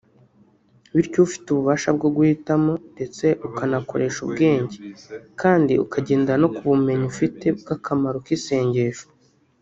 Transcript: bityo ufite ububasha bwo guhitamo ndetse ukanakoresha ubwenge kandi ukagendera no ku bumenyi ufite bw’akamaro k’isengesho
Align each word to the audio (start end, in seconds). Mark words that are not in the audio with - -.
bityo 0.95 1.19
ufite 1.27 1.45
ububasha 1.49 1.89
bwo 1.97 2.09
guhitamo 2.15 2.73
ndetse 2.93 3.25
ukanakoresha 3.47 4.19
ubwenge 4.25 4.75
kandi 5.41 5.73
ukagendera 5.85 6.37
no 6.41 6.49
ku 6.55 6.61
bumenyi 6.69 7.05
ufite 7.13 7.45
bw’akamaro 7.59 8.17
k’isengesho 8.25 9.07